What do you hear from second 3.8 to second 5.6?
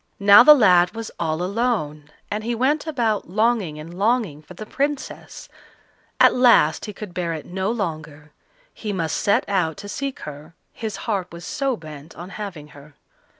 longing for the Princess;